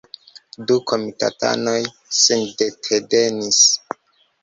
Du 0.71 0.77
komitatanoj 0.91 1.77
sintedetenis. 2.23 3.65